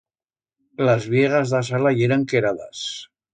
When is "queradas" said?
2.33-2.83